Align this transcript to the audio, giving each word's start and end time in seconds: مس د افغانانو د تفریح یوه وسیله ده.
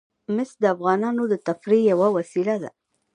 مس 0.35 0.51
د 0.61 0.63
افغانانو 0.75 1.23
د 1.27 1.33
تفریح 1.47 1.83
یوه 1.91 2.07
وسیله 2.17 2.55
ده. 2.63 2.69